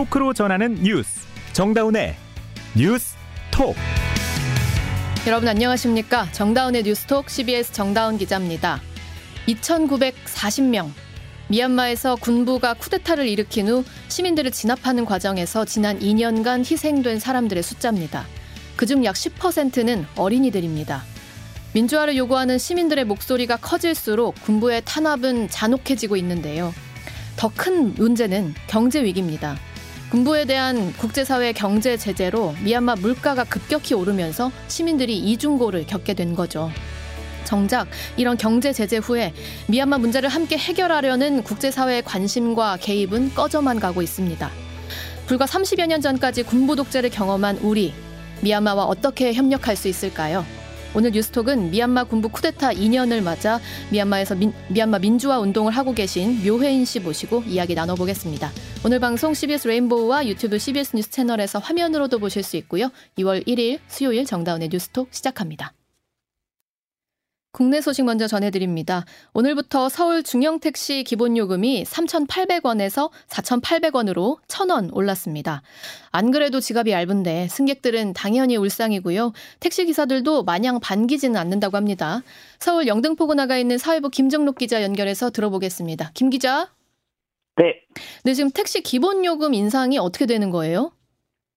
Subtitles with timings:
[0.00, 2.16] 토크로 전하는 뉴스 정다운의
[2.74, 3.16] 뉴스
[3.50, 3.76] 톡
[5.26, 8.80] 여러분 안녕하십니까 정다운의 뉴스톡 CBS 정다운 기자입니다
[9.46, 10.90] 2940명
[11.48, 18.24] 미얀마에서 군부가 쿠데타를 일으킨 후 시민들을 진압하는 과정에서 지난 2년간 희생된 사람들의 숫자입니다.
[18.76, 21.02] 그중 약 10%는 어린이들입니다.
[21.74, 26.72] 민주화를 요구하는 시민들의 목소리가 커질수록 군부의 탄압은 잔혹해지고 있는데요.
[27.36, 29.58] 더 큰 문제는 경제 위기입니다.
[30.10, 36.70] 군부에 대한 국제사회 경제 제재로 미얀마 물가가 급격히 오르면서 시민들이 이중고를 겪게 된 거죠.
[37.44, 39.32] 정작 이런 경제 제재 후에
[39.68, 44.50] 미얀마 문제를 함께 해결하려는 국제사회의 관심과 개입은 꺼져만 가고 있습니다.
[45.26, 47.94] 불과 30여 년 전까지 군부 독재를 경험한 우리,
[48.40, 50.44] 미얀마와 어떻게 협력할 수 있을까요?
[50.94, 56.84] 오늘 뉴스톡은 미얀마 군부 쿠데타 2년을 맞아 미얀마에서 민, 미얀마 민주화 운동을 하고 계신 묘혜인
[56.84, 58.50] 씨 모시고 이야기 나눠보겠습니다.
[58.84, 62.90] 오늘 방송 CBS 레인보우와 유튜브 CBS 뉴스 채널에서 화면으로도 보실 수 있고요.
[63.18, 65.72] 2월 1일 수요일 정다운의 뉴스톡 시작합니다.
[67.52, 69.04] 국내 소식 먼저 전해드립니다.
[69.34, 75.62] 오늘부터 서울 중형택시 기본요금이 3,800원에서 4,800원으로 1,000원 올랐습니다.
[76.12, 79.32] 안 그래도 지갑이 얇은데 승객들은 당연히 울상이고요.
[79.58, 82.22] 택시기사들도 마냥 반기지는 않는다고 합니다.
[82.60, 86.12] 서울 영등포구 나가 있는 사회부 김정록 기자 연결해서 들어보겠습니다.
[86.14, 86.68] 김 기자.
[87.56, 87.80] 네.
[88.24, 90.92] 네, 지금 택시 기본요금 인상이 어떻게 되는 거예요?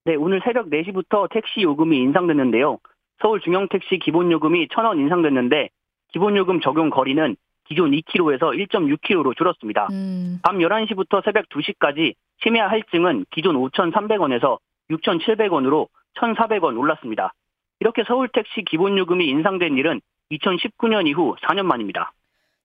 [0.05, 2.79] 네, 오늘 새벽 4시부터 택시 요금이 인상됐는데요.
[3.21, 5.69] 서울 중형택시 기본요금이 1,000원 인상됐는데
[6.13, 9.87] 기본요금 적용 거리는 기존 2km에서 1.6km로 줄었습니다.
[9.91, 10.39] 음.
[10.43, 14.57] 밤 11시부터 새벽 2시까지 심야 할증은 기존 5,300원에서
[14.91, 17.33] 6,700원으로 1,400원 올랐습니다.
[17.79, 22.11] 이렇게 서울택시 기본요금이 인상된 일은 2019년 이후 4년 만입니다.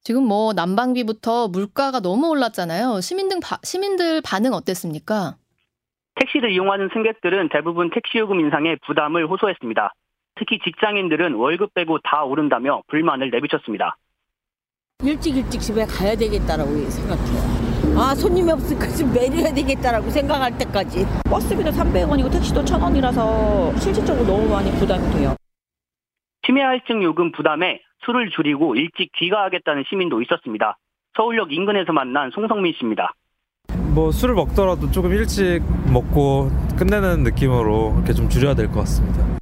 [0.03, 3.01] 지금 뭐 난방비부터 물가가 너무 올랐잖아요.
[3.01, 5.37] 시민들, 바, 시민들 반응 어땠습니까?
[6.15, 9.93] 택시를 이용하는 승객들은 대부분 택시요금 인상에 부담을 호소했습니다.
[10.39, 13.97] 특히 직장인들은 월급 빼고 다 오른다며 불만을 내비쳤습니다.
[15.05, 17.99] 일찍 일찍 집에 가야 되겠다라고 생각해요.
[17.99, 21.05] 아 손님이 없으니까 좀 내려야 되겠다라고 생각할 때까지.
[21.29, 25.35] 버스비도 300원이고 택시도 1000원이라서 실질적으로 너무 많이 부담이 돼요.
[26.47, 30.79] 치매 할증 요금 부담에 술을 줄이고 일찍 귀가하겠다는 시민도 있었습니다.
[31.17, 33.13] 서울역 인근에서 만난 송성민 씨입니다.
[33.95, 35.61] 뭐 술을 먹더라도 조금 일찍
[35.93, 39.38] 먹고 끝내는 느낌으로 이렇게 좀 줄여야 될 것 같습니다.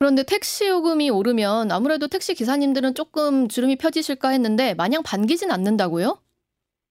[0.00, 6.16] 그런데 택시 요금이 오르면 아무래도 택시 기사님들은 조금 주름이 펴지실까 했는데 마냥 반기진 않는다고요?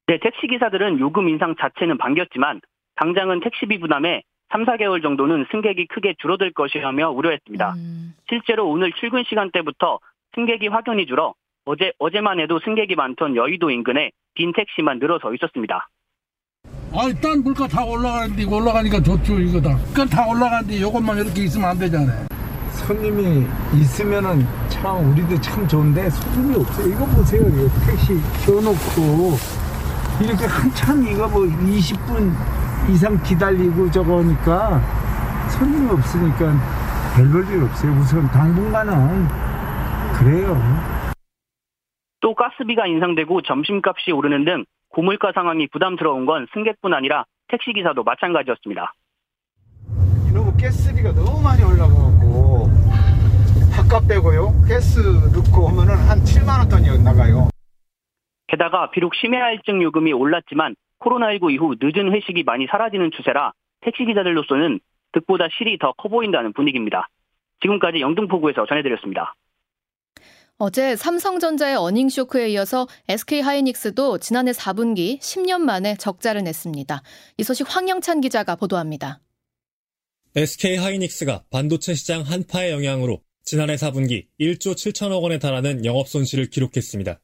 [0.06, 2.62] 네, 택시 기사들은 요금 인상 자체는 반겼지만
[2.98, 4.22] 당장은 택시비 부담에
[4.52, 7.74] 3, 4개월 정도는 승객이 크게 줄어들 것이라며 우려했습니다.
[7.78, 8.14] 음.
[8.30, 9.98] 실제로 오늘 출근 시간대부터
[10.36, 11.34] 승객이 확연히 줄어
[11.66, 15.90] 어제 어제만 해도 승객이 많던 여의도 인근에 빈 택시만 늘어서 있었습니다.
[16.94, 19.78] 아, 일단 물가 다 올라가는데 이거 올라가니까 좋죠 이거다.
[19.88, 22.39] 그건 다 올라가는데 이것만 이렇게 있으면 안 되잖아요.
[22.86, 26.88] 손님이 있으면은 참 우리도 참 좋은데 손님이 없어요.
[26.88, 27.44] 이거 보세요.
[27.86, 29.38] 택시 켜놓고
[30.22, 32.34] 이렇게 한참 이거 뭐 20분
[32.90, 34.80] 이상 기다리고 저거니까
[35.50, 36.54] 손님이 없으니까
[37.16, 37.92] 별 볼 일 없어요.
[37.94, 39.28] 우선 당분간은
[40.18, 40.58] 그래요.
[42.22, 48.94] 또 가스비가 인상되고 점심값이 오르는 등 고물가 상황이 부담스러운 건 승객뿐 아니라 택시기사도 마찬가지였습니다.
[50.30, 52.68] 이놈의 가스비가 너무 많이 올라가고
[53.76, 54.54] 밥값 빼고요.
[54.68, 57.50] 가스 넣고 하면은 한 7만 원 돈이 나가요.
[58.48, 64.80] 게다가 비록 심해할증 요금이 올랐지만 코로나19 이후 늦은 회식이 많이 사라지는 추세라 택시기사들로서는
[65.14, 67.08] 득보다 실이 더 커 보인다는 분위기입니다.
[67.62, 69.36] 지금까지 영등포구에서 전해드렸습니다.
[70.58, 77.02] 어제 삼성전자의 어닝 쇼크에 이어서 SK 하이닉스도 지난해 4분기 10년 만에 적자를 냈습니다.
[77.38, 79.20] 이 소식 황영찬 기자가 보도합니다.
[80.36, 87.20] SK 하이닉스가 반도체 시장 한파의 영향으로 지난해 4분기 1조 7천억 원에 달하는 영업 손실을 기록했습니다.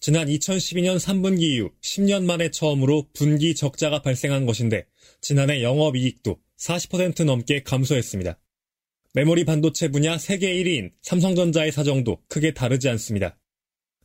[0.00, 4.84] 지난 2012년 3분기 이후 10년 만에 처음으로 분기 적자가 발생한 것인데
[5.22, 8.38] 지난해 영업 이익도 40% 넘게 감소했습니다.
[9.14, 13.38] 메모리 반도체 분야 세계 1위인 삼성전자의 사정도 크게 다르지 않습니다.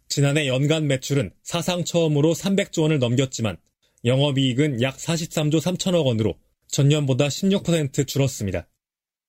[0.07, 3.57] 지난해 연간 매출은 사상 처음으로 300조 원을 넘겼지만
[4.05, 6.39] 영업이익은 약 43조 3천억 원으로
[6.71, 8.67] 전년보다 16% 줄었습니다.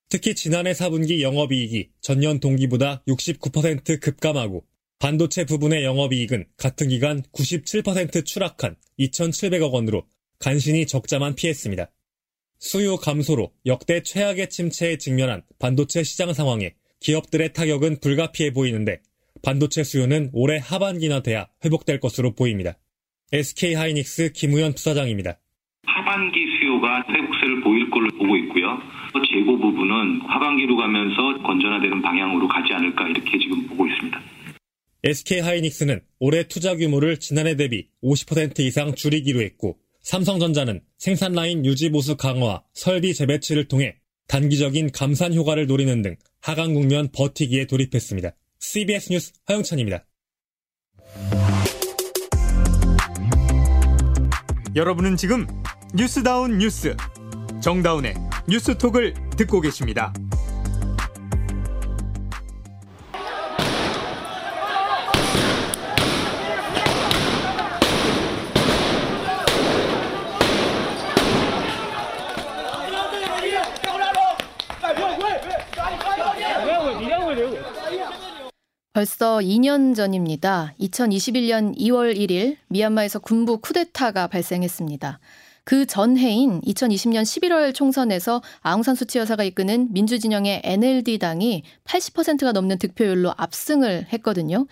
[0.09, 4.65] 특히 지난해 4분기 영업이익이 전년 동기보다 69% 급감하고
[4.99, 10.06] 반도체 부분의 영업이익은 같은 기간 97% 추락한 2,700억 원으로
[10.39, 11.91] 간신히 적자만 피했습니다.
[12.59, 19.00] 수요 감소로 역대 최악의 침체에 직면한 반도체 시장 상황에 기업들의 타격은 불가피해 보이는데
[19.43, 22.79] 반도체 수요는 올해 하반기나 돼야 회복될 것으로 보입니다.
[23.33, 25.41] SK 하이닉스 김우현 부사장입니다.
[25.85, 27.31] 하반기 수요 수요가 회복세를
[27.73, 28.79] 보일 걸로 보고 있고요.
[29.33, 34.21] 재고 부분은 하반기로 가면서 건전화되는 방향으로 가지 않을까 이렇게 지금 보고 있습니다.
[35.05, 41.91] SK 하이닉스는 올해 투자 규모를 지난해 대비 50% 이상 줄이기로 했고 삼성전자는 생산 라인 유지
[41.91, 43.97] 보수 강화, 설비 재배치를 통해
[44.29, 48.33] 단기적인 감산 효과를 노리는 등 하강 국면 버티기에 돌입했습니다.
[48.59, 50.05] CBS 뉴스 황영찬입니다.
[54.75, 55.47] 여러분은 지금
[55.95, 56.97] 뉴스다운 뉴스
[57.62, 58.14] 정다운의
[58.49, 60.12] 뉴스톡을 듣고 계십니다.
[78.93, 80.75] 벌써 2년 전입니다.
[80.81, 85.20] 2021년 2월 1일 미얀마에서 군부 쿠데타가 발생했습니다.
[85.64, 94.06] 그 전해인 2020년 11월 총선에서 아웅산 수치 여사가 이끄는 민주진영의 NLD당이 80%가 넘는 득표율로 압승을
[94.12, 94.67] 했거든요.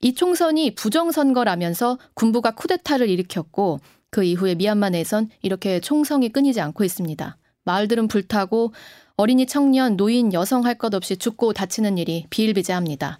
[0.00, 7.36] 이 총선이 부정선거라면서 군부가 쿠데타를 일으켰고 그 이후에 미얀마 내선 이렇게 총성이 끊이지 않고 있습니다.
[7.64, 8.72] 마을들은 불타고
[9.16, 13.18] 어린이 청년, 노인, 여성 할 것 없이 죽고 다치는 일이 비일비재합니다.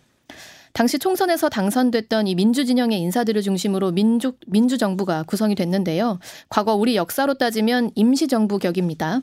[0.76, 6.18] 당시 총선에서 당선됐던 이 민주진영의 인사들을 중심으로 민족, 민주정부가 구성이 됐는데요.
[6.50, 9.22] 과거 우리 역사로 따지면 임시정부 격입니다.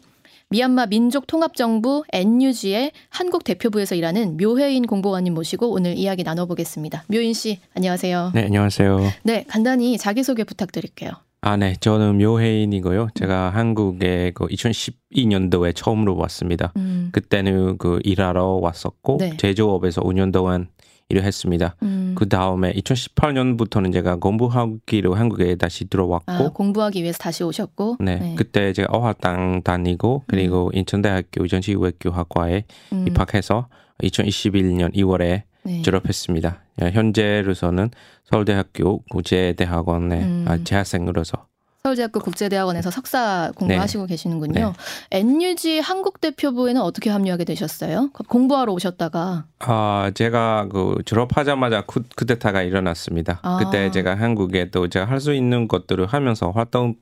[0.49, 7.03] 미얀마 민족통합정부 NUG의 한국 대표부에서 일하는 묘혜인 공보관님 모시고 오늘 이야기 나눠보겠습니다.
[7.07, 8.31] 묘인 씨, 안녕하세요.
[8.33, 8.99] 네, 안녕하세요.
[9.21, 11.11] 네, 간단히 자기소개 부탁드릴게요.
[11.41, 11.75] 아, 네.
[11.79, 13.09] 저는 묘혜인이고요.
[13.13, 16.73] 제가 한국에 그 2012년도에 처음으로 왔습니다.
[16.77, 17.09] 음.
[17.11, 19.37] 그때는 그 일하러 왔었고, 네.
[19.37, 20.69] 제조업에서 5년 동안
[21.13, 21.75] 일을 했습니다.
[21.83, 22.15] 음.
[22.17, 28.35] 그 다음에 2018년부터는 제가 공부하기로 한국에 다시 들어왔고 아, 공부하기 위해서 다시 오셨고 네, 네.
[28.35, 30.77] 그때 제가 어학당 다니고 그리고 음.
[30.77, 32.63] 인천대학교 전시외교학과에
[32.93, 33.05] 음.
[33.07, 33.67] 입학해서
[34.01, 35.81] 2021년 2월에 네.
[35.81, 36.61] 졸업했습니다.
[36.91, 37.91] 현재로서는
[38.25, 40.45] 서울대학교 국제대학원의 음.
[40.47, 41.45] 아, 재학생으로서
[41.85, 44.13] 서울대학교 국제대학원에서 석사 공부하시고 네.
[44.13, 44.73] 계시는군요.
[45.11, 45.19] 네.
[45.19, 48.09] NUG 한국 대표부에는 어떻게 합류하게 되셨어요?
[48.29, 53.41] 공부하러 오셨다가 아 제가 그 졸업하자마자 쿠, 쿠데타가 일어났습니다.
[53.41, 53.57] 아.
[53.59, 56.95] 그때 제가 한국에 또 제가 할 수 있는 것들을 하면서 활동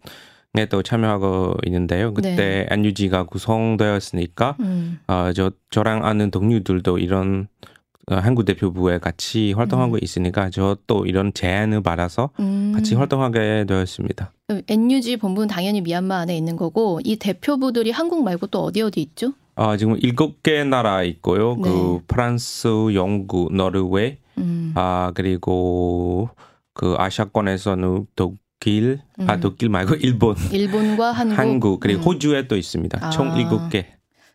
[0.57, 2.13] 에또 참여하고 있는데요.
[2.13, 2.67] 그때 네.
[2.71, 4.99] NUG가 구성되었으니까 음.
[5.07, 9.99] 어, 저 저랑 아는 동료들도 이런 어, 한국 대표부에 같이 활동하고 음.
[10.01, 12.71] 있으니까 저 또 이런 제안을 받아서 음.
[12.75, 14.33] 같이 활동하게 되었습니다.
[14.67, 19.33] NUG 본부는 당연히 미얀마 안에 있는 거고 이 대표부들이 한국 말고 또 어디 어디 있죠?
[19.55, 21.55] 아 지금 일곱 개 나라 있고요.
[21.55, 21.61] 네.
[21.63, 24.71] 그 프랑스, 영국, 노르웨이, 음.
[24.75, 26.29] 아 그리고
[26.73, 29.29] 그 아시아권에서는 독일, 아, 음.
[29.29, 32.05] 아 독일 말고 일본, 일본과 한국, 한국 그리고 음.
[32.05, 33.05] 호주에 또 있습니다.
[33.05, 33.09] 아.
[33.11, 33.87] 총 일곱 개.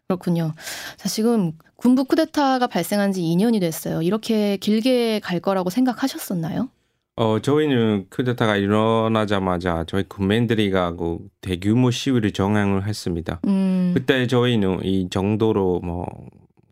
[0.08, 0.54] 그렇군요.
[0.96, 4.02] 자, 지금 군부 쿠데타가 발생한 지 2년이 됐어요.
[4.02, 6.68] 이렇게 길게 갈 거라고 생각하셨었나요?
[7.16, 13.40] 어, 저희는 쿠데타가 일어나자마자 저희 군민들이 가고 대규모 시위를 정행을 했습니다.
[13.46, 13.92] 음.
[13.94, 16.06] 그때 저희는 이 정도로 뭐,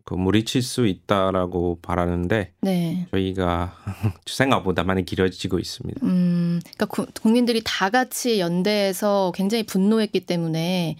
[0.05, 3.07] 그 무리칠 수 있다라고 바라는데 네.
[3.09, 3.73] 저희가
[4.27, 6.05] 생각보다 많이 길어지고 있습니다.
[6.05, 10.95] 음, 그러니까 구, 국민들이 다 같이 연대해서 굉장히 분노했기 때문에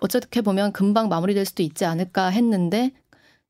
[0.00, 2.92] 어떻게 보면 금방 마무리될 수도 있지 않을까 했는데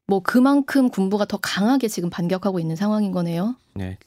[0.07, 3.57] 뭐 그만큼 군부가 더 강하게 지금 반격하고 있는 상황인 거네요.
[3.75, 3.99] 네.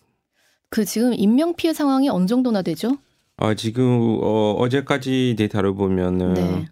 [0.69, 2.97] 그 지금 인명 피해 상황이 어느 정도나 되죠?
[3.37, 6.65] 아 지금 어, 어제까지 데이터를 보면은 네.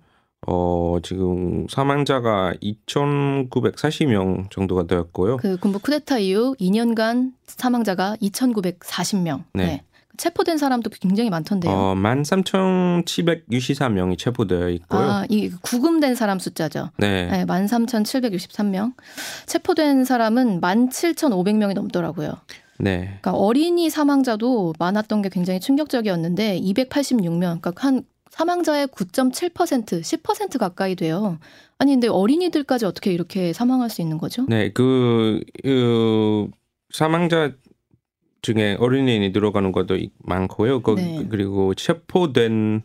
[0.46, 5.38] 어 지금 사망자가 2,940명 정도가 되었고요.
[5.38, 9.44] 그 군부 쿠데타 이후 2년간 사망자가 2,940명.
[9.54, 9.66] 네.
[9.66, 9.84] 네.
[10.18, 11.72] 체포된 사람도 굉장히 많던데요.
[11.72, 15.00] 어, 13,763명이 체포되어 있고요.
[15.00, 16.90] 아, 이 구금된 사람 숫자죠.
[16.98, 17.28] 네.
[17.28, 18.94] 네 13,763명.
[19.46, 22.34] 체포된 사람은 17,500명이 넘더라고요.
[22.80, 23.18] 네.
[23.22, 27.62] 그러니까 어린이 사망자도 많았던 게 굉장히 충격적이었는데 286명.
[27.62, 31.40] 그러니까 한 사망자의 9.7% 10% 가까이 돼요.
[31.80, 34.46] 아니 근데 어린이들까지 어떻게 이렇게 사망할 수 있는 거죠?
[34.48, 36.48] 네, 그, 그
[36.92, 37.54] 사망자
[38.54, 40.82] 중에 어린이들이 들어가는 것도 많고요.
[40.82, 41.26] 그, 네.
[41.30, 42.82] 그리고 체포된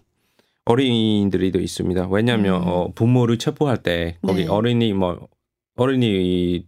[0.65, 2.09] 어린이들이 도 있습니다.
[2.09, 2.69] 왜냐하면 음.
[2.69, 4.49] 어, 부모를 체포할 때 거기 네.
[4.49, 5.29] 어린이 뭐
[5.77, 6.67] 어린이들에게도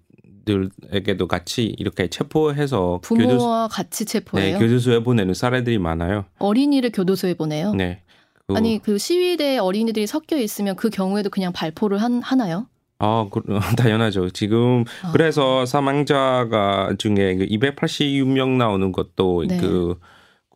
[1.28, 4.58] 같이 이렇게 체포해서 부모와 교도소, 같이 체포해요.
[4.58, 6.26] 네, 교도소에 보내는 사례들이 많아요.
[6.38, 7.74] 어린이를 교도소에 보내요?
[7.74, 8.02] 네.
[8.46, 12.68] 그, 아니 그 시위대에 어린이들이 섞여 있으면 그 경우에도 그냥 발포를 한, 하나요?
[13.04, 13.42] 아, 그,
[13.76, 14.30] 당연하죠.
[14.30, 15.12] 지금 아.
[15.12, 19.58] 그래서 사망자가 중에 그 286명 나오는 것도 네.
[19.58, 19.99] 그,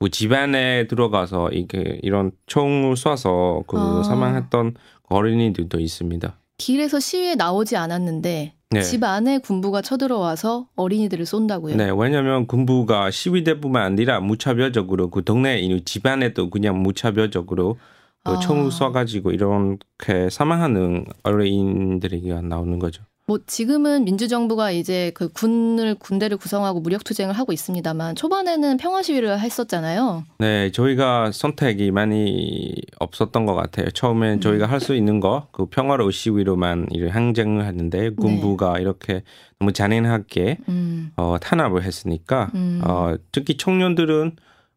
[0.00, 4.02] 그 집안에 들어가서 이게 이런 총을 쏴서 그 아.
[4.02, 4.74] 사망했던
[5.08, 6.38] 어린이들도 있습니다.
[6.56, 8.82] 길에서 시위에 나오지 않았는데 네.
[8.82, 11.76] 집 안에 군부가 쳐들어와서 어린이들을 쏜다고요?
[11.76, 17.78] 네, 왜냐하면 군부가 시위대뿐만 아니라 무차별적으로 그 동네 집 안에도 그냥 무차별적으로
[18.24, 18.38] 그 아.
[18.38, 23.02] 총을 쏴가지고 이렇게 사망하는 어린이들이 나오는 거죠.
[23.26, 29.38] 뭐 지금은 민주정부가 이제 그 군을 군대를 구성하고 무력 투쟁을 하고 있습니다만 초반에는 평화 시위를
[29.38, 30.24] 했었잖아요.
[30.38, 33.90] 네, 저희가 선택이 많이 없었던 것 같아요.
[33.90, 34.40] 처음엔 음.
[34.40, 38.80] 저희가 할 수 있는 거 그 평화로운 시위로만 이를 항쟁을 했는데 군부가 네.
[38.82, 39.22] 이렇게
[39.58, 41.10] 너무 잔인하게 음.
[41.16, 42.80] 어, 탄압을 했으니까 음.
[42.82, 44.36] 어, 특히 청년들은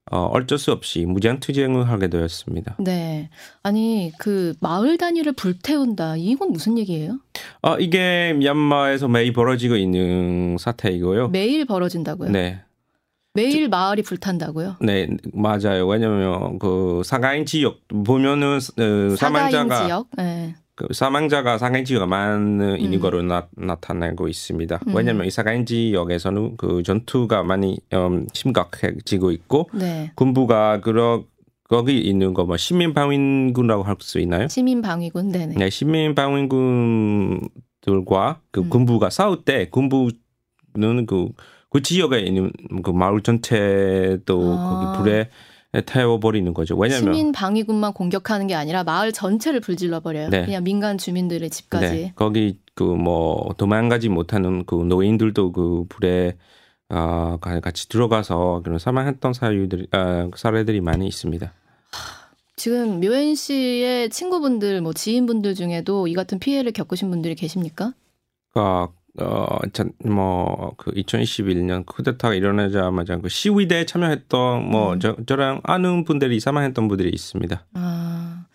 [0.09, 2.77] 어, 어쩔 수 없이 무장 투쟁을 하게 되었습니다.
[2.79, 3.29] 네.
[3.61, 6.17] 아니, 그 마을 단위를 불태운다.
[6.17, 7.19] 이건 무슨 얘기예요?
[7.61, 11.29] 어, 이게 미얀마에서 매일 벌어지고 있는 사태이고요.
[11.29, 12.31] 매일 벌어진다고요?
[12.31, 12.61] 네.
[13.33, 14.77] 매일 마을이 불탄다고요?
[14.81, 15.87] 네, 맞아요.
[15.87, 20.07] 왜냐면 그 사가인 지역 보면은 어, 사망자가 지역?
[20.17, 20.55] 네.
[20.75, 22.99] 그 사망자가 사가인 지역가 많은 음.
[22.99, 23.47] 거로 나,
[23.81, 24.79] 타내고 있습니다.
[24.87, 24.95] 음.
[24.95, 30.11] 왜냐하면 이 사가인 지역에서는 그 전투가 많이 음, 심각해지고 있고 네.
[30.15, 31.23] 군부가 그러
[31.69, 34.47] 거기 있는 거 뭐 시민 방위군이라고 할 수 있나요?
[34.49, 35.55] 시민 방위군, 네네.
[35.55, 38.69] 네, 시민 방위군들과 그 음.
[38.69, 41.29] 군부가 싸울 때 군부는 그,
[41.69, 42.51] 그 지역에 있는
[42.83, 44.93] 그 마을 전체도 아.
[44.95, 45.29] 거기 불에
[45.85, 46.75] 태워버리는 거죠.
[46.75, 50.29] 왜냐면 시민 방위군만 공격하는 게 아니라 마을 전체를 불질러 버려요.
[50.29, 50.45] 네.
[50.45, 51.85] 그냥 민간 주민들의 집까지.
[51.85, 52.13] 네.
[52.15, 56.35] 거기 그 뭐 도망가지 못하는 그 노인들도 그 불에
[56.89, 61.53] 어, 같이 들어가서 그런 사망했던 사유들이 아, 사례들이 많이 있습니다.
[62.57, 67.93] 지금 묘엔 씨의 친구분들, 뭐 지인분들 중에도 이 같은 피해를 겪으신 분들이 계십니까?
[68.53, 69.59] 아, 어,
[70.05, 74.99] 뭐, 그 2021년 쿠데타가 일어나자마자 그 시위대에 참여했던 뭐, 음.
[74.99, 77.65] 저, 저랑 아는 분들이 사망했던 분들이 있습니다.
[77.73, 78.45] 아,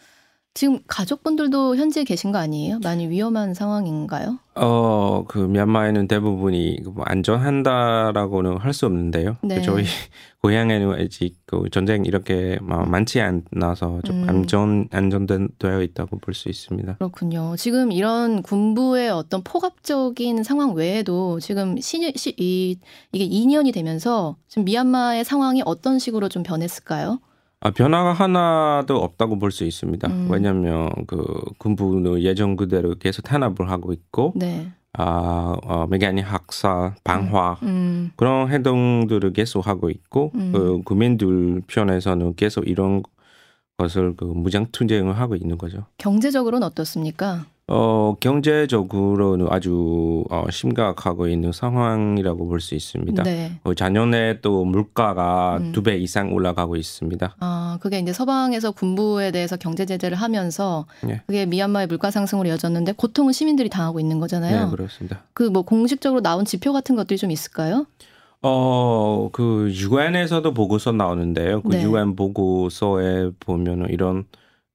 [0.57, 2.79] 지금 가족분들도 현지에 계신 거 아니에요?
[2.83, 4.39] 많이 위험한 상황인가요?
[4.55, 9.37] 어, 그 미얀마에는 대부분이 뭐 안전한다라고는 할 수 없는데요.
[9.43, 9.61] 그 네.
[9.61, 9.85] 저희
[10.43, 14.29] 고향에는 아직 그 전쟁 이렇게 많지 않아서 좀 음.
[14.31, 16.95] 안전 안전되어 있다고 볼 수 있습니다.
[16.95, 17.55] 그렇군요.
[17.59, 22.79] 지금 이런 군부의 어떤 포갑적인 상황 외에도 지금 시, 시, 이,
[23.13, 27.21] 이게 2년이 되면서 지금 미얀마의 상황이 어떤 식으로 좀 변했을까요?
[27.67, 30.09] 아, 변화가 하나도 없다고 볼 수 있습니다.
[30.09, 30.29] 음.
[30.31, 31.25] 왜냐하면 그
[31.59, 34.69] 군부는 예전 그대로 계속 탄압을 하고 있고, 네.
[34.93, 37.67] 아, 어, 매개니 학사, 방화 음.
[37.69, 38.11] 음.
[38.17, 40.53] 그런 행동들을 계속 하고 있고, 음.
[40.55, 43.03] 그 국민들 편에서는 계속 이런
[43.77, 45.85] 것을 그 무장 투쟁을 하고 있는 거죠.
[45.99, 47.45] 경제적으로는 어떻습니까?
[47.69, 53.23] 어, 경제적으로는 아주 어, 심각하고 있는 상황이라고 볼 수 있습니다.
[53.25, 53.59] 네.
[53.65, 55.73] 어, 작년에 또 물가가 음.
[55.73, 57.37] 두배 이상 올라가고 있습니다.
[57.41, 61.21] 아, 그게 이제 서방에서 군부에 대해서 경제 제재를 하면서 네.
[61.27, 64.65] 그게 미얀마의 물가 상승으로 이어졌는데 고통은 시민들이 당하고 있는 거잖아요.
[64.67, 65.23] 네, 그렇습니다.
[65.35, 67.87] 그 뭐 공식적으로 나온 지표 같은 것들이 좀 있을까요?
[68.43, 71.63] 어, 그 유엔에서도 보고서 나오는데요.
[71.63, 71.83] 그 네.
[71.83, 74.25] 유엔 보고서에 보면은 이런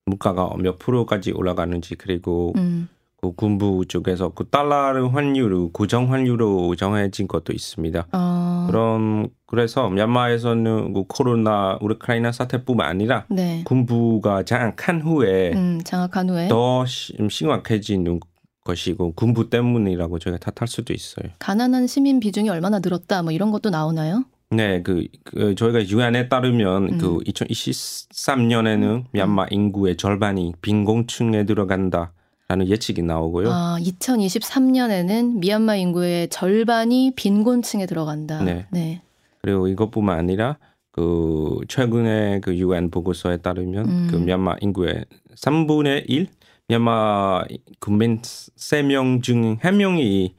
[0.05, 2.89] 물가가 몇 프로까지 올라가는지 그리고 음.
[3.21, 8.07] 그 군부 쪽에서 그 달러 환율을 고정 환율로 정해진 것도 있습니다.
[8.11, 8.65] 어.
[8.67, 13.61] 그럼 그래서 미얀마에서는 그 코로나 우크라이나 사태뿐만 아니라 네.
[13.63, 18.19] 군부가 장악한 후에 음, 장악한 후에 더 심각해지는
[18.63, 21.31] 것이고 군부 때문이라고 저희가 탓할 수도 있어요.
[21.39, 24.25] 가난한 시민 비중이 얼마나 늘었다 뭐 이런 것도 나오나요?
[24.51, 26.97] 네, 그, 그 저희가 유엔에 따르면 음.
[26.97, 29.03] 그 2023년에는 음.
[29.11, 32.13] 미얀마 인구의 절반이 빈곤층에 들어간다.
[32.49, 33.49] 라는 예측이 나오고요.
[33.49, 38.43] 아, 2023년에는 미얀마 인구의 절반이 빈곤층에 들어간다.
[38.43, 38.65] 네.
[38.71, 39.01] 네.
[39.41, 40.57] 그리고 이것뿐만 아니라
[40.91, 44.07] 그 최근에 그 유엔 보고서에 따르면 음.
[44.11, 45.05] 그 미얀마 인구의
[45.37, 46.27] 3분의 1
[46.71, 47.43] 미얀마
[47.79, 50.31] 국민 3명 중 1명이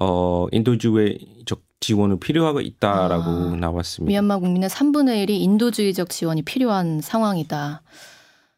[0.00, 4.08] 어 인도주의적 지원이 필요하고 있다라고 아, 나왔습니다.
[4.08, 7.82] 미얀마 국민의 3분의 1이 인도주의적 지원이 필요한 상황이다.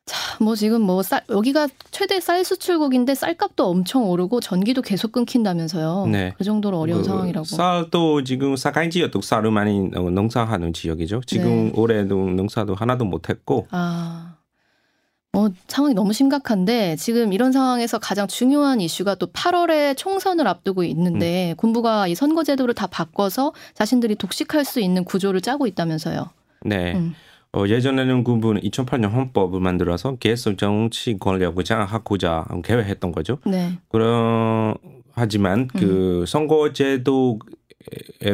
[0.06, 6.06] 자, 뭐 지금 뭐 쌀, 여기가 최대 쌀 수출국인데 쌀값도 엄청 오르고 전기도 계속 끊긴다면서요.
[6.10, 6.32] 네.
[6.38, 7.44] 그 정도로 어려운 그 상황이라고.
[7.44, 11.20] 쌀도 지금 사가인 지역도 쌀을 많이 농사하는 지역이죠.
[11.26, 11.72] 지금 네.
[11.76, 13.66] 올해도 농사도 하나도 못했고.
[13.70, 14.29] 아.
[15.32, 21.52] 어, 상황이 너무 심각한데 지금 이런 상황에서 가장 중요한 이슈가 또 8월에 총선을 앞두고 있는데
[21.52, 21.56] 음.
[21.56, 26.30] 군부가 이 선거 제도를 다 바꿔서 자신들이 독식할 수 있는 구조를 짜고 있다면서요.
[26.64, 26.94] 네.
[26.94, 27.14] 음.
[27.52, 33.38] 어, 예전에는 군부는 2008년 헌법을 만들어서 계속 정치 권력을 장악하고자 계획했던 거죠.
[33.46, 33.78] 네.
[33.88, 34.74] 그런
[35.12, 36.26] 하지만 그 음.
[36.26, 37.38] 선거 제도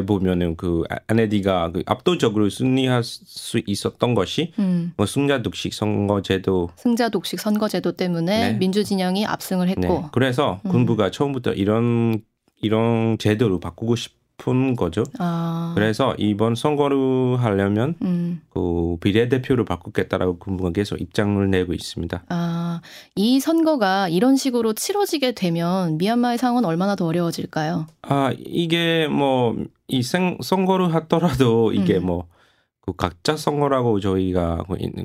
[0.07, 4.93] 보면은 그 NLD가 그 압도적으로 승리할 수 있었던 것이 음.
[4.97, 8.59] 뭐 승자 독식 선거제도 승자 독식 선거제도 때문에 네.
[8.59, 10.03] 민주 진영이 압승을 했고 네.
[10.13, 10.71] 그래서 음.
[10.71, 12.23] 군부가 처음부터 이런
[12.61, 15.03] 이런 제도를 바꾸고 싶 싶은 거죠.
[15.19, 15.73] 아.
[15.75, 18.41] 그래서 이번 선거를 하려면 음.
[18.51, 22.25] 그 비례대표를 바꾸겠다라고 군부가 계속 입장을 내고 있습니다.
[22.29, 22.81] 아,
[23.15, 27.87] 이 선거가 이런 식으로 치러지게 되면 미얀마의 상황은 얼마나 더 어려워질까요?
[28.03, 29.57] 아, 이게 뭐
[29.89, 32.07] 이 선거를 하더라도 이게 음.
[32.07, 34.65] 뭐그 각자 선거라고 저희가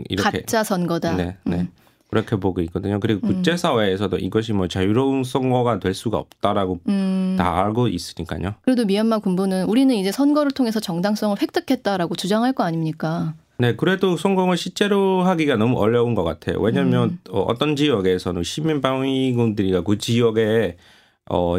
[0.09, 1.15] 이렇게 가짜 선거다.
[1.15, 1.57] 네, 네.
[1.61, 1.69] 음.
[2.11, 2.99] 그렇게 보고 있거든요.
[2.99, 3.35] 그리고 음.
[3.35, 7.35] 국제사회에서도 이것이 뭐 자유로운 선거가 될 수가 없다라고 음.
[7.39, 8.55] 다 알고 있으니까요.
[8.63, 13.33] 그래도 미얀마 군부는 우리는 이제 선거를 통해서 정당성을 획득했다라고 주장할 거 아닙니까?
[13.57, 16.59] 네, 그래도 선거를 실제로 하기가 너무 어려운 것 같아요.
[16.59, 17.19] 왜냐하면 음.
[17.31, 20.75] 어, 어떤 지역에서는 시민 방위군들이 그 지역에
[21.29, 21.57] 어,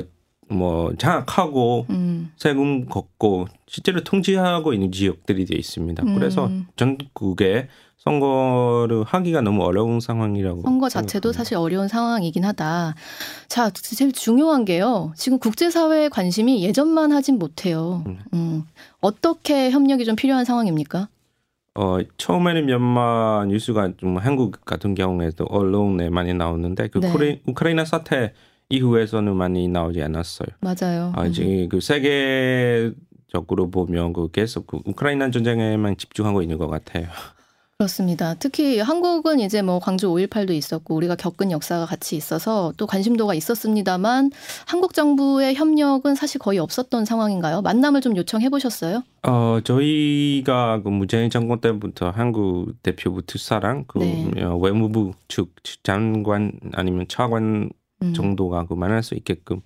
[0.51, 2.02] 뭐 장악하고 음.
[2.43, 6.03] 세금 걷고 실제로 통치하고 있는 지역들이 되어 있습니다.
[6.15, 6.67] 그래서 음.
[6.75, 7.69] 전국에
[7.99, 10.63] 선거를 하기가 너무 어려운 상황이라고.
[10.63, 11.39] 선거 자체도 생각합니다.
[11.39, 12.97] 사실 어려운 상황이긴 하다.
[13.47, 15.13] 자, 제일 중요한 게요.
[15.15, 18.03] 지금 국제사회의 관심이 예전만 하진 못해요.
[18.09, 18.19] 음.
[18.35, 18.65] 음.
[19.01, 21.09] 어떻게 협력이 좀 필요한 상황입니까?
[21.77, 27.41] 어, 처음에는 몇만 뉴스가 좀 한국 같은 경우에도 언론에 많이 나오는데 그 네.
[27.47, 28.33] 우크라이나 사태
[28.73, 30.49] 이후에서는 많이 나오지 않았어요.
[30.61, 31.13] 맞아요.
[31.15, 31.69] 아, 이제 음.
[31.69, 37.07] 그 세계적으로 보면 그 계속 그 우크라이나 전쟁에만 집중하고 있는 것 같아요.
[37.83, 38.35] 그렇습니다.
[38.39, 44.31] 특히 한국은 이제 뭐 광주 5.18도 있었고 우리가 겪은 역사가 같이 있어서 또 관심도가 있었습니다만
[44.69, 47.61] 한국 정부의 협력은 사실 거의 없었던 상황인가요?
[47.61, 49.03] 만남을 좀 요청해 보셨어요?
[49.25, 54.31] 어, 저희가 그 문재인 정권 때부터 한국 대표부 특사랑 그 네.
[54.61, 55.53] 외무부 측
[55.83, 57.71] 장관 아니면 차관
[58.03, 58.15] 음.
[58.15, 59.61] 정도가 그 만날 수 있게끔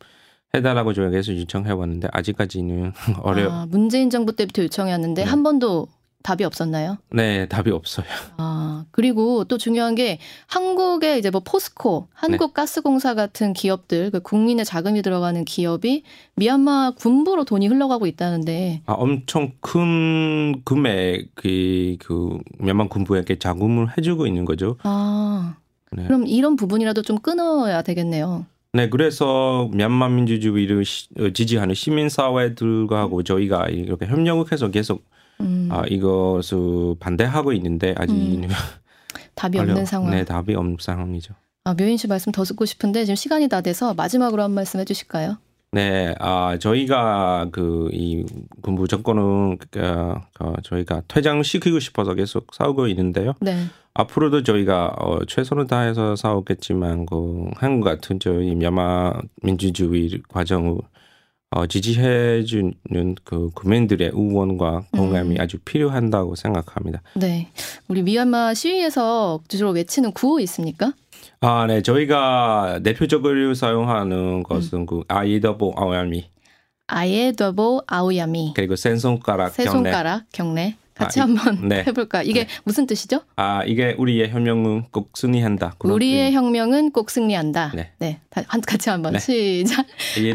[0.54, 3.50] 해달라고 계속 요청해 왔는데 아직까지는 어려.
[3.50, 5.28] 아, 문재인 정부 때부터 요청해왔는데 네.
[5.30, 5.88] 한 번도
[6.26, 6.98] 답이 없었나요?
[7.12, 8.06] 네, 답이 없어요.
[8.38, 13.14] 아, 그리고 또 중요한 게 한국의 이제 뭐 포스코, 한국가스공사 네.
[13.14, 16.02] 같은 기업들, 그 국민의 자금이 들어가는 기업이
[16.34, 18.82] 미얀마 군부로 돈이 흘러가고 있다는데.
[18.86, 24.78] 아, 엄청 큰 금액이 그 미얀마 군부에게 자금을 해주고 있는 거죠.
[24.82, 25.58] 아,
[25.92, 26.04] 네.
[26.06, 28.46] 그럼 이런 부분이라도 좀 끊어야 되겠네요.
[28.72, 30.84] 네, 그래서 미얀마 민주주의를
[31.32, 35.04] 지지하는 시민사회들과 하고 저희가 이렇게 협력을 해서 계속
[35.40, 35.68] 음.
[35.70, 38.48] 아, 이것을 반대하고 있는데 아직 음.
[39.34, 40.10] 답이 없는 상황.
[40.10, 41.34] 네, 답이 없는 상황이죠.
[41.64, 45.38] 아, 묘인 씨 말씀 더 듣고 싶은데 지금 시간이 다 돼서 마지막으로 한 말씀 해주실까요?
[45.72, 48.24] 네, 아 저희가 그 이
[48.62, 49.68] 군부 정권은 그,
[50.34, 53.34] 그 저희가 퇴장시키고 싶어서 계속 싸우고 있는데요.
[53.40, 53.56] 네.
[53.96, 60.78] 앞으로도 저희가 어, 최선을 다해서 싸우겠지만 그 한국 같은 저희 미얀마 민주주의 과정을
[61.50, 65.40] 어, 지지해 주는 그 국민들의 응원과 공감이 음.
[65.40, 67.00] 아주 필요한다고 생각합니다.
[67.14, 67.48] 네,
[67.88, 70.92] 우리 미얀마 시위에서 주로 외치는 구호 있습니까?
[71.40, 74.86] 아, 네, 저희가 대표적으로 사용하는 것은 음.
[74.86, 76.28] 그 아이더보 아우야미.
[76.88, 78.52] 아이더보 아우야미.
[78.54, 80.76] 그리고 센 손가락 세 손가락 경례.
[80.96, 81.84] 같이 아, 한번 네.
[81.86, 82.22] 해볼까?
[82.22, 82.48] 이게 네.
[82.64, 83.20] 무슨 뜻이죠?
[83.36, 85.76] 아 이게 우리의 혁명은 꼭 승리한다.
[85.80, 87.72] 우리의 혁명은 꼭 승리한다.
[87.74, 88.20] 네, 네.
[88.66, 89.18] 같이 한번 네.
[89.18, 89.86] 시작.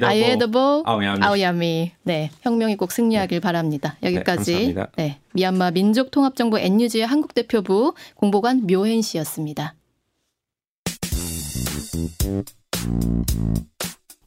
[0.03, 1.91] 아이에더보 아오야미.
[2.03, 3.41] 네, 혁명이 꼭 승리하길 네.
[3.41, 3.97] 바랍니다.
[4.03, 4.75] 여기까지.
[4.95, 9.75] 네, 미얀마 민족통합정부 NUG의 한국 대표부 공보관 묘hen 씨였습니다.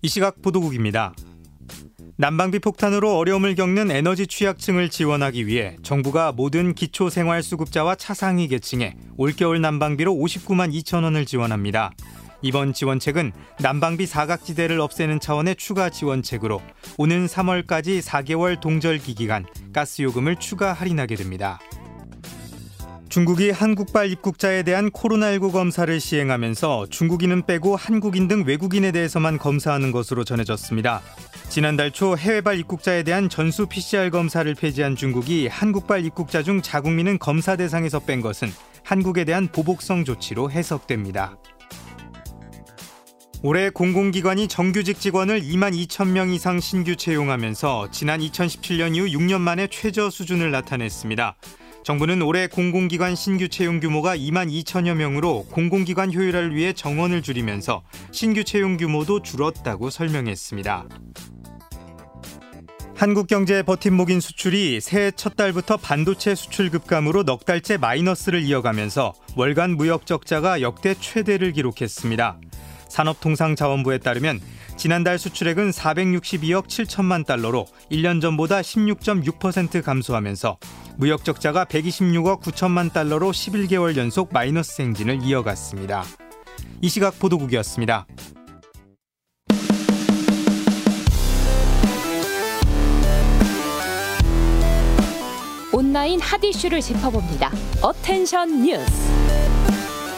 [0.03, 1.15] 이 시각 보도국입니다.
[2.17, 10.15] 난방비 폭탄으로 어려움을 겪는 에너지 취약층을 지원하기 위해 정부가 모든 기초생활수급자와 차상위 계층에 올겨울 난방비로
[10.15, 11.91] 59만 2천 원을 지원합니다.
[12.41, 16.63] 이번 지원책은 난방비 사각지대를 없애는 차원의 추가 지원책으로
[16.99, 21.59] 오는 3월까지 4개월 동절기 기간 가스요금을 추가 할인하게 됩니다.
[23.09, 30.25] 중국이 한국발 입국자에 대한 코로나19 검사를 시행하면서 중국인은 빼고 한국인 등 외국인에 대해서만 검사하는 것으로
[30.25, 31.01] 전해졌습니다.
[31.49, 37.55] 지난달 초 해외발 입국자에 대한 전수 PCR 검사를 폐지한 중국이 한국발 입국자 중 자국민은 검사
[37.57, 38.49] 대상에서 뺀 것은
[38.83, 41.37] 한국에 대한 보복성 조치로 해석됩니다.
[43.47, 49.67] 올해 공공기관이 정규직 직원을 2만 2천 명 이상 신규 채용하면서 지난 2017년 이후 6년 만에
[49.67, 51.37] 최저 수준을 나타냈습니다.
[51.85, 58.43] 정부는 올해 공공기관 신규 채용 규모가 2만 2천여 명으로 공공기관 효율화를 위해 정원을 줄이면서 신규
[58.43, 60.89] 채용 규모도 줄었다고 설명했습니다.
[62.97, 69.77] 한국 경제의 버팀목인 수출이 새해 첫 달부터 반도체 수출 급감으로 넉 달째 마이너스를 이어가면서 월간
[69.77, 72.41] 무역 적자가 역대 최대를 기록했습니다.
[72.89, 74.41] 산업통상자원부에 따르면
[74.79, 80.59] 지난달 수출액은 462억 7천만 달러로 1년 전보다 16.6% 감소하면서
[80.97, 86.05] 무역 적자가 126억 9천만 달러로 11개월 연속 마이너스 행진을 이어갔습니다.
[86.81, 88.07] 이 시각 보도국이었습니다.
[95.73, 97.51] 온라인 핫 이슈를 짚어봅니다.
[97.83, 99.14] attention 뉴스.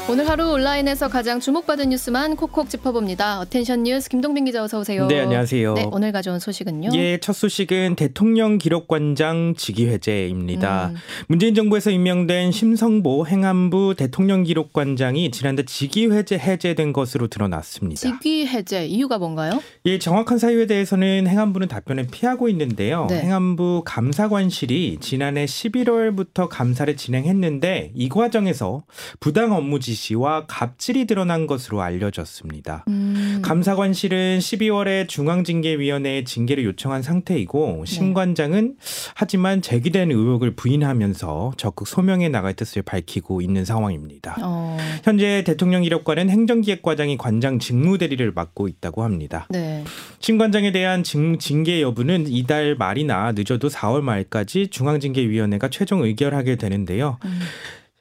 [0.09, 3.41] 오늘 하루 온라인에서 가장 주목받은 뉴스만 콕콕 짚어봅니다.
[3.41, 5.09] attention 뉴스 김동빈 기자 어서 오세요.
[5.09, 5.75] 네, 안녕하세요.
[5.75, 6.91] 네, 오늘 가져온 소식은요?
[6.95, 10.91] 예, 첫 소식은 대통령 기록관장 직위 해제입니다.
[10.93, 10.97] 음.
[11.27, 18.01] 문재인 정부에서 임명된 심성보 행안부 대통령 기록관장이 지난달 직위 해제 해제된 것으로 드러났습니다.
[18.01, 19.61] 직위 해제 이유가 뭔가요?
[19.87, 23.09] 예, 정확한 사유에 대해서는 행안부는 답변을 피하고 있는데요.
[23.11, 23.23] 네.
[23.23, 28.85] 행안부 감사관실이 지난해 11월부터 감사를 진행했는데 이 과정에서
[29.19, 32.85] 부당 업무 지시 지시와 갑질이 드러난 것으로 알려졌습니다.
[32.89, 33.41] 음.
[33.43, 37.93] 감사관실은 12월에 중앙징계위원회에 징계를 요청한 상태이고 네.
[37.93, 38.77] 신 관장은
[39.15, 44.37] 하지만 제기된 의혹을 부인하면서 적극 소명해 나갈 뜻을 밝히고 있는 상황입니다.
[44.43, 44.77] 어.
[45.03, 49.47] 현재 대통령 이력관은 행정기획과장이 관장 직무대리를 맡고 있다고 합니다.
[49.51, 49.85] 네.
[50.21, 57.19] 신 관장에 대한 징계 여부는 이달 말이나 늦어도 4월 말까지 중앙징계위원회가 최종 의결하게 되는데요.
[57.25, 57.41] 음.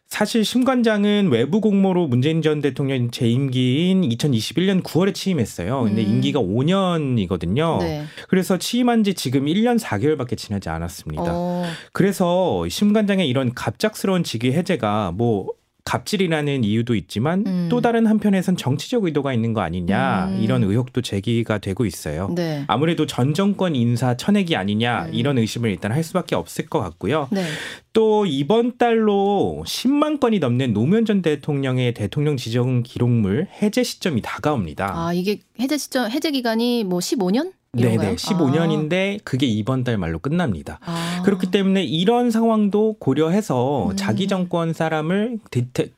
[0.07, 5.83] 사실 심관장은 외부 공모로 문재인 전 대통령 재임기인 2021년 9월에 취임했어요.
[5.83, 6.09] 근데 음.
[6.09, 7.79] 임기가 5년이거든요.
[7.79, 8.05] 네.
[8.29, 11.23] 그래서 취임한 지 지금 1년 4개월밖에 지나지 않았습니다.
[11.27, 11.65] 어.
[11.91, 15.49] 그래서 심관장의 이런 갑작스러운 직위 해제가 뭐
[15.85, 17.67] 갑질이라는 이유도 있지만 음.
[17.69, 20.41] 또 다른 한편에선 정치적 의도가 있는 거 아니냐 음.
[20.41, 22.29] 이런 의혹도 제기가 되고 있어요.
[22.35, 22.65] 네.
[22.67, 25.13] 아무래도 전 정권 인사 천액이 아니냐 음.
[25.13, 27.29] 이런 의심을 일단 할 수밖에 없을 것 같고요.
[27.31, 27.45] 네.
[27.93, 34.91] 또 이번 달로 10만 건이 넘는 노무현 전 대통령의 대통령 지정 기록물 해제 시점이 다가옵니다.
[34.91, 37.53] 아 이게 해제 시점 해제 기간이 뭐 15년?
[37.75, 38.15] 네네.
[38.15, 39.21] 15년인데 아.
[39.23, 40.79] 그게 이번 달 말로 끝납니다.
[40.85, 41.21] 아.
[41.25, 43.95] 그렇기 때문에 이런 상황도 고려해서 음.
[43.95, 45.39] 자기 정권 사람을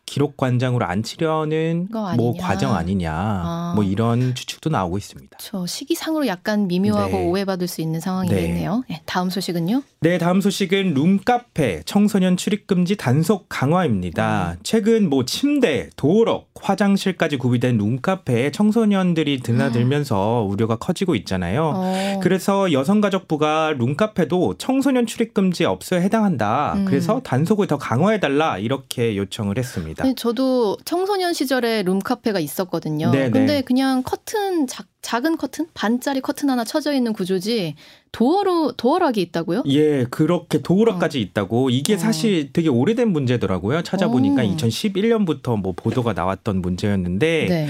[0.06, 3.12] 기록 관장으로 앉히려는 뭐 과정 아니냐.
[3.14, 3.74] 아.
[3.76, 5.38] 뭐 이런 추측도 나오고 있습니다.
[5.40, 7.26] 저 시기상으로 약간 미묘하고 네.
[7.26, 8.84] 오해받을 수 있는 상황이겠네요.
[8.88, 8.96] 네.
[8.96, 9.02] 네.
[9.06, 9.84] 다음 소식은요?
[10.00, 14.54] 네, 다음 소식은 룸카페 청소년 출입금지 단속 강화입니다.
[14.54, 14.60] 음.
[14.64, 20.52] 최근 뭐 침대, 도어록, 화장실까지 구비된 룸카페에 청소년들이 드나들면서 음.
[20.52, 21.67] 우려가 커지고 있잖아요.
[21.76, 22.20] 어.
[22.22, 26.74] 그래서 여성가족부가 룸카페도 청소년 출입금지 업소에 해당한다.
[26.76, 26.86] 음.
[26.86, 30.04] 그래서 단속을 더 강화해달라 이렇게 요청을 했습니다.
[30.04, 33.12] 네, 저도 청소년 시절에 룸카페가 있었거든요.
[33.12, 33.32] 네네.
[33.32, 37.76] 근데 그냥 커튼 작 작은 커튼 반짜리 커튼 하나 쳐져 있는 구조지
[38.12, 39.64] 도어로 도어락이 있다고요?
[39.68, 41.22] 예, 그렇게 도어락까지 어.
[41.22, 41.98] 있다고 이게 어.
[41.98, 43.84] 사실 되게 오래된 문제더라고요.
[43.84, 44.46] 찾아보니까 어.
[44.46, 47.68] 2011년부터 뭐 보도가 나왔던 문제였는데 네.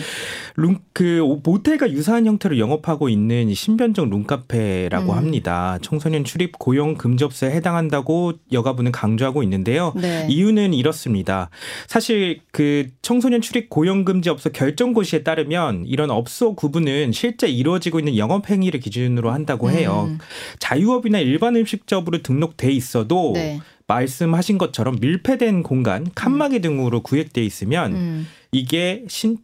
[0.56, 5.18] 룸, 그 모텔과 유사한 형태로 영업하고 있는 신변적 룸카페라고 음.
[5.18, 5.78] 합니다.
[5.82, 9.94] 청소년 출입 고용 금지업소에 해당한다고 여가부는 강조하고 있는데요.
[9.96, 10.28] 네.
[10.30, 11.50] 이유는 이렇습니다.
[11.88, 18.00] 사실 그 청소년 출입 고용 금지 업소 결정 고시에 따르면 이런 업소 구분은 실제 이루어지고
[18.00, 20.06] 있는 영업 행위를 기준으로 한다고 해요.
[20.10, 20.20] 음.
[20.60, 23.60] 자유업이나 일반 음식점으로 등록돼 있어도 네.
[23.88, 28.28] 말씀하신 것처럼 밀폐된 공간, 칸막이 등으로 구획돼 있으면 음.
[28.52, 29.38] 이게 신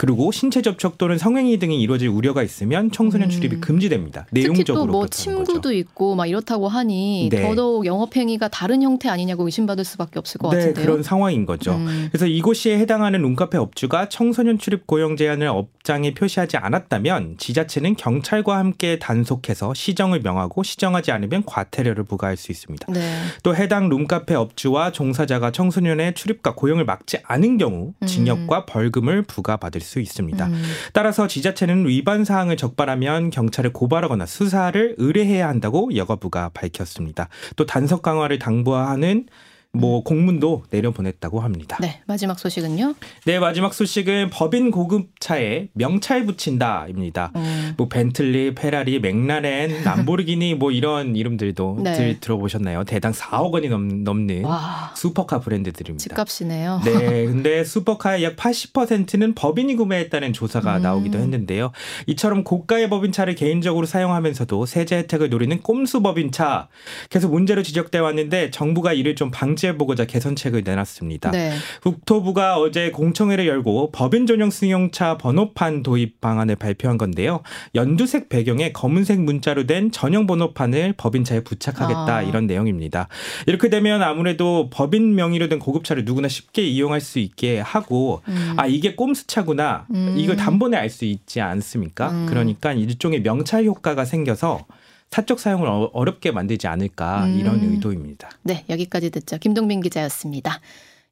[0.00, 3.30] 그리고 신체 접촉 또는 성행위 등이 이루어질 우려가 있으면 청소년 음.
[3.30, 4.24] 출입이 금지됩니다.
[4.30, 5.72] 내용적으로 특히 또뭐 침구도 거죠.
[5.74, 7.42] 있고 막 이렇다고 하니 네.
[7.42, 10.86] 더더욱 영업 행위가 다른 형태 아니냐고 의심받을 수밖에 없을 것 네, 같은데요.
[10.86, 11.72] 그런 상황인 거죠.
[11.74, 12.08] 음.
[12.10, 18.98] 그래서 이곳에 해당하는 룸카페 업주가 청소년 출입 고용 제한을 업장에 표시하지 않았다면 지자체는 경찰과 함께
[18.98, 22.90] 단속해서 시정을 명하고 시정하지 않으면 과태료를 부과할 수 있습니다.
[22.90, 23.18] 네.
[23.42, 28.06] 또 해당 룸카페 업주와 종사자가 청소년의 출입과 고용을 막지 않은 경우 음.
[28.06, 28.64] 징역과 음.
[28.66, 30.46] 벌금을 부과받을 수수 있습니다.
[30.46, 30.62] 음.
[30.92, 37.28] 따라서 지자체는 위반 사항을 적발하면 경찰에 고발하거나 수사를 의뢰해야 한다고 여가부가 밝혔습니다.
[37.56, 39.26] 또 단속 강화를 당부하는
[39.72, 40.04] 뭐 음.
[40.04, 41.78] 공문도 내려보냈다고 합니다.
[41.80, 42.94] 네, 마지막 소식은요?
[43.24, 47.30] 네, 마지막 소식은 법인 고급차에 명찰 붙인다입니다.
[47.36, 47.74] 음.
[47.76, 51.94] 뭐 벤틀리, 페라리, 맥라렌, 람보르기니 뭐 이런 이름들도 네.
[51.94, 52.82] 들, 들어보셨나요?
[52.82, 54.92] 대당 4억 원이 넘, 넘는 와.
[54.96, 56.02] 슈퍼카 브랜드들입니다.
[56.02, 56.80] 집값이네요.
[56.84, 60.82] 네, 근데 슈퍼카의 약 80%는 법인이 구매했다는 조사가 음.
[60.82, 61.70] 나오기도 했는데요.
[62.08, 66.68] 이처럼 고가의 법인차를 개인적으로 사용하면서도 세제 혜택을 노리는 꼼수 법인차
[67.08, 71.30] 계속 문제로 지적돼 왔는데 정부가 이를 좀 방지 방지해보고자 개선책을 내놨습니다.
[71.30, 71.52] 네.
[71.82, 77.42] 국토부가 어제 공청회를 열고 법인 전용 승용차 번호판 도입 방안을 발표한 건데요.
[77.74, 82.22] 연두색 배경에 검은색 문자로 된 전용 번호판을 법인차에 부착하겠다 아.
[82.22, 83.08] 이런 내용입니다.
[83.46, 88.54] 이렇게 되면 아무래도 법인 명의로 된 고급차를 누구나 쉽게 이용할 수 있게 하고 음.
[88.56, 90.14] 아 이게 꼼수차구나 음.
[90.16, 92.10] 이걸 단번에 알 수 있지 않습니까?
[92.10, 92.26] 음.
[92.28, 94.66] 그러니까 일종의 명찰 효과가 생겨서
[95.10, 97.72] 사적 사용을 어, 어렵게 만들지 않을까 이런 음.
[97.72, 98.30] 의도입니다.
[98.42, 99.38] 네, 여기까지 듣죠.
[99.38, 100.60] 김동민 기자였습니다.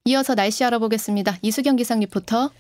[0.04, 1.38] 이어서 날씨 알아보겠습니다.
[1.42, 2.50] 이수경 기상 리포터.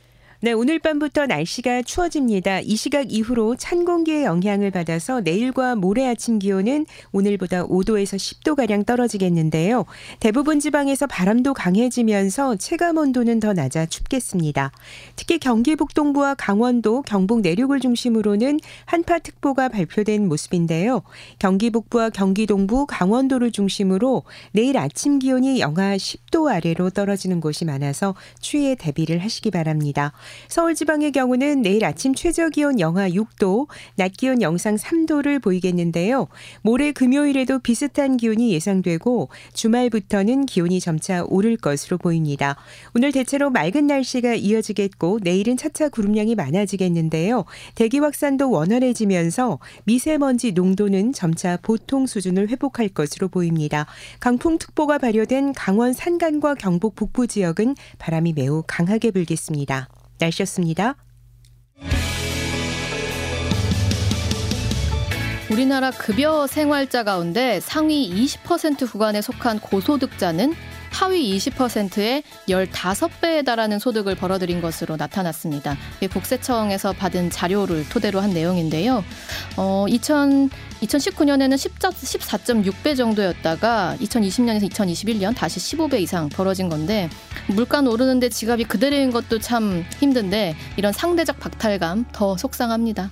[0.40, 2.60] 네, 오늘 밤부터 날씨가 추워집니다.
[2.60, 8.84] 이 시각 이후로 찬 공기의 영향을 받아서 내일과 모레 아침 기온은 오늘보다 5도에서 10도 가량
[8.84, 9.84] 떨어지겠는데요.
[10.20, 14.70] 대부분 지방에서 바람도 강해지면서 체감 온도는 더 낮아 춥겠습니다.
[15.16, 21.02] 특히 경기 북동부와 강원도, 경북 내륙을 중심으로는 한파특보가 발표된 모습인데요.
[21.40, 24.22] 경기 북부와 경기 동부, 강원도를 중심으로
[24.52, 30.12] 내일 아침 기온이 영하 10도 아래로 떨어지는 곳이 많아서 추위에 대비를 하시기 바랍니다.
[30.48, 36.28] 서울 지방의 경우는 내일 아침 최저 기온 영하 6도, 낮 기온 영상 3도를 보이겠는데요.
[36.62, 42.56] 모레 금요일에도 비슷한 기온이 예상되고 주말부터는 기온이 점차 오를 것으로 보입니다.
[42.94, 47.44] 오늘 대체로 맑은 날씨가 이어지겠고 내일은 차차 구름량이 많아지겠는데요.
[47.74, 53.86] 대기 확산도 원활해지면서 미세먼지 농도는 점차 보통 수준을 회복할 것으로 보입니다.
[54.20, 59.88] 강풍특보가 발효된 강원 산간과 경북 북부 지역은 바람이 매우 강하게 불겠습니다.
[60.18, 60.96] 날씨였습니다.
[65.50, 70.54] 우리나라 급여 생활자 가운데 상위 20% 구간에 속한 고소득자는
[70.98, 75.76] 하위 20%의 15배에 달하는 소득을 벌어들인 것으로 나타났습니다.
[76.10, 79.04] 국세청에서 받은 자료를 토대로 한 내용인데요.
[79.56, 80.50] 어, 2000,
[80.82, 87.08] 2019년에는 14.6배 정도였다가 2020년에서 2021년 다시 15배 이상 벌어진 건데
[87.46, 93.08] 물가는 오르는데 지갑이 그대로인 것도 참 힘든데 이런 상대적 박탈감 더 속상합니다.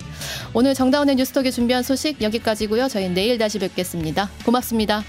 [0.53, 2.89] 오늘 정다운의 뉴스톡에 준비한 소식 여기까지고요.
[2.89, 4.29] 저희 내일 다시 뵙겠습니다.
[4.43, 5.05] 고맙습니다.